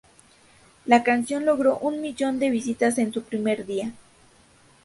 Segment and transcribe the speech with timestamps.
[0.87, 3.93] La canción logró un millón de visitas en su primer día.